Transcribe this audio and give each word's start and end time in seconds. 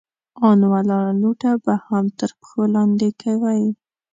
ان 0.47 0.59
ولاړه 0.73 1.11
لوټه 1.21 1.51
به 1.63 1.73
هم 1.85 2.05
تر 2.19 2.29
پښو 2.39 2.61
لاندې 2.75 3.09
کوئ! 3.21 3.63